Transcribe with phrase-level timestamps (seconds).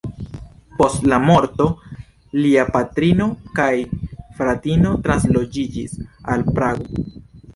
[0.77, 1.65] Post la morto,
[2.45, 3.27] lia patrino
[3.59, 3.69] kaj
[4.39, 5.97] fratino transloĝiĝis
[6.37, 7.07] al Prago.